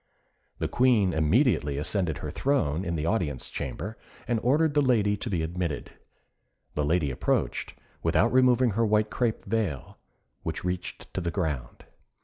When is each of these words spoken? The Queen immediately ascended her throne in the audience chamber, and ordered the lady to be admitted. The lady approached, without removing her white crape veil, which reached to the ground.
The 0.57 0.67
Queen 0.67 1.13
immediately 1.13 1.77
ascended 1.77 2.17
her 2.17 2.31
throne 2.31 2.83
in 2.83 2.95
the 2.95 3.05
audience 3.05 3.51
chamber, 3.51 3.99
and 4.27 4.39
ordered 4.41 4.73
the 4.73 4.81
lady 4.81 5.15
to 5.17 5.29
be 5.29 5.43
admitted. 5.43 5.91
The 6.73 6.83
lady 6.83 7.11
approached, 7.11 7.75
without 8.01 8.33
removing 8.33 8.71
her 8.71 8.83
white 8.83 9.11
crape 9.11 9.45
veil, 9.45 9.99
which 10.41 10.63
reached 10.65 11.13
to 11.13 11.21
the 11.21 11.29
ground. 11.29 11.85